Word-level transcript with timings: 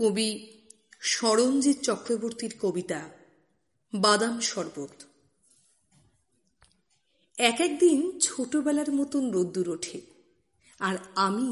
কবি 0.00 0.30
সরঞ্জিৎ 1.14 1.78
চক্রবর্তীর 1.82 2.52
কবিতা, 2.60 3.00
বাদাম 3.92 4.36
শরবত। 4.40 4.94
এক 7.38 7.58
একদিন 7.60 7.98
ছোটবেলার 8.20 8.90
মতন 8.92 9.24
রোদ্দুর 9.30 9.68
ওঠে, 9.68 9.98
আর 10.80 10.96
আমি 11.14 11.50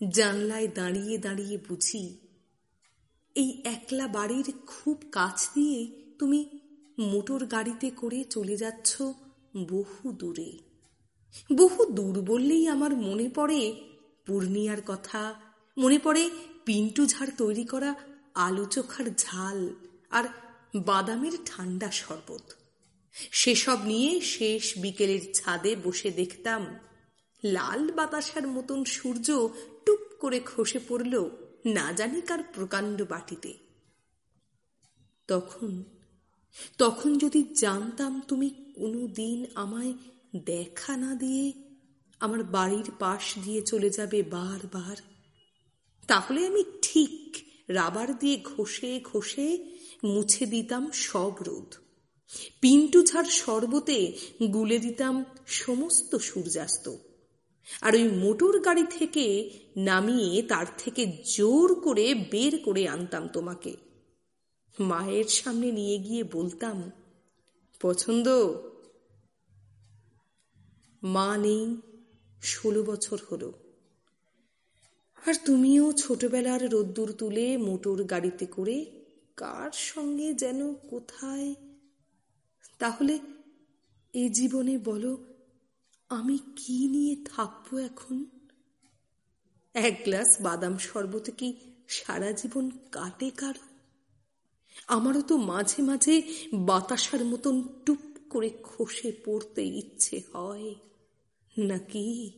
জানলায় 0.00 0.68
দাঁড়িয়ে 0.68 1.14
দাঁড়িয়ে 1.18 1.56
বুঝি, 1.68 2.04
এই 3.36 3.50
একলা 3.64 4.06
বাড়ির 4.08 4.48
খুব 4.66 4.96
কাছ 5.12 5.38
দিয়ে 5.54 5.78
তুমি 6.18 6.40
মোটর 6.98 7.40
গাড়িতে 7.46 7.88
করে 7.90 8.18
চলে 8.24 8.56
যাচ্ছ 8.56 8.90
বহু 9.70 10.04
দূরে। 10.12 10.52
বহু 11.54 11.80
দূর 11.92 12.14
বললেই 12.22 12.64
আমার 12.68 12.92
মনে 12.96 13.26
পড়ে 13.34 13.60
পূর্ণিয়ার 14.26 14.80
কথা, 14.86 15.22
মনে 15.76 15.98
পড়ে 15.98 16.24
পিন্টু 16.64 17.06
ঝাড় 17.06 17.30
তৈরি 17.36 17.64
করা 17.64 17.94
আলু 18.34 18.64
চোখার 18.64 19.06
ঝাল 19.18 19.74
আর 20.10 20.24
বাদামের 20.86 21.32
ঠান্ডা 21.46 21.90
শরবত। 21.90 22.52
সেসব 23.32 23.78
নিয়ে 23.84 24.20
শেষ 24.20 24.78
বিকেলের 24.78 25.32
ছাদে 25.32 25.76
বসে 25.76 26.10
দেখতাম 26.10 26.62
লাল 27.44 27.90
বাতাসার 27.90 28.46
মতন 28.46 28.84
সূর্য 28.84 29.28
টুপ 29.86 30.02
করে 30.20 30.40
খসে 30.40 30.80
পড়ল 30.88 31.14
না 31.66 31.92
জানি 31.92 32.20
কার 32.20 32.42
প্রকাণ্ড 32.54 33.02
বাটিতে। 33.02 33.52
তখন 35.28 35.82
তখন 36.78 37.18
যদি 37.18 37.40
জানতাম 37.54 38.20
তুমি 38.28 38.48
কোনো 38.50 39.00
দিন 39.06 39.46
আমায় 39.54 39.92
দেখা 40.44 40.96
না 40.96 41.14
দিয়ে 41.14 41.52
আমার 42.20 42.42
বাড়ির 42.44 42.88
পাশ 42.98 43.38
দিয়ে 43.38 43.60
চলে 43.62 43.90
যাবে 43.90 44.22
বারবার 44.22 44.96
তাহলে 46.06 46.46
আমি 46.46 46.64
ঠিক 46.82 47.36
রাবার 47.68 48.18
দিয়ে 48.18 48.40
ঘষে 48.44 49.00
ঘষে 49.04 49.76
মুছে 50.04 50.46
দিতাম 50.46 50.90
সব 50.90 51.32
রোদ। 51.40 51.74
পিন্টু 52.60 53.02
ঝাড় 53.02 53.28
শরবতে 53.28 54.12
গুলে 54.52 54.78
দিতাম 54.78 55.24
সমস্ত 55.46 56.16
সূর্যাস্ত। 56.16 56.96
আর 57.80 57.94
ওই 57.94 58.02
মোটর 58.02 58.60
গাড়ি 58.60 58.84
থেকে 58.90 59.50
নামিয়ে 59.76 60.42
তার 60.42 60.66
থেকে 60.78 61.18
জোর 61.36 61.80
করে 61.80 62.14
বের 62.14 62.58
করে 62.58 62.88
আনতাম 62.88 63.28
তোমাকে। 63.28 63.76
মায়ের 64.80 65.24
সামনে 65.24 65.72
নিয়ে 65.72 65.98
গিয়ে 65.98 66.24
বলতাম, 66.24 66.90
পছন্দ? 67.80 68.28
মা 71.02 71.36
নেই, 71.36 71.76
ষোলো 72.42 72.82
বছর 72.82 73.18
হলো। 73.30 73.52
আর 75.26 75.34
তুমিও 75.44 75.92
ছোটবেলার 75.92 76.70
রোদ্দুর 76.72 77.12
তুলে 77.12 77.56
মোটর 77.56 78.04
গাড়িতে 78.04 78.46
করে 78.46 78.84
কার 79.36 79.70
সঙ্গে 79.70 80.34
যেন 80.34 80.74
কোথায়? 80.74 81.54
তাহলে 82.78 83.18
এ 84.12 84.28
জীবনে 84.28 84.78
বলো, 84.78 85.16
আমি 86.08 86.38
কি 86.56 86.88
নিয়ে 86.88 87.16
থাকব 87.24 87.78
এখন? 87.78 88.24
এক 89.74 90.00
গ্লাস 90.04 90.36
বাদাম 90.40 90.78
শরবত 90.78 91.30
কি 91.30 91.54
সারা 91.88 92.32
জীবন 92.32 92.70
কাটে 92.92 93.30
কারও? 93.30 93.74
আমারও 94.86 95.22
তো 95.22 95.36
মাঝে 95.36 95.82
মাঝে 95.82 96.22
বাতাসার 96.52 97.24
মতন 97.24 97.62
টুপ 97.86 97.98
করে 98.30 98.50
খসে 98.62 99.12
পড়তে 99.24 99.62
ইচ্ছে 99.62 100.22
হয়। 100.32 100.74
নাকি? 101.58 102.30